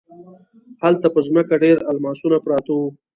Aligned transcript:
هلته 0.81 1.07
په 1.13 1.19
ځمکه 1.27 1.55
ډیر 1.63 1.77
الماسونه 1.91 2.37
پراته 2.45 2.71
وو. 2.75 2.87